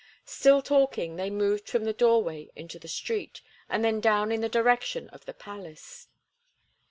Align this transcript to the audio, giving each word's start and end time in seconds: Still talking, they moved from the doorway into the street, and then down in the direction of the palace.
Still 0.25 0.63
talking, 0.63 1.15
they 1.17 1.29
moved 1.29 1.69
from 1.69 1.83
the 1.83 1.93
doorway 1.93 2.49
into 2.55 2.79
the 2.79 2.87
street, 2.87 3.41
and 3.69 3.85
then 3.85 3.99
down 4.01 4.31
in 4.31 4.41
the 4.41 4.49
direction 4.49 5.07
of 5.09 5.25
the 5.25 5.33
palace. 5.35 6.07